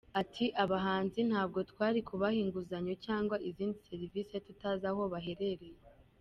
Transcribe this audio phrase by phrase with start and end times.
[0.21, 5.79] Ati” Abahinzi ntabwo twari kubaha inguzanyo cyangwa izindi serivisi tutazi aho baherereye.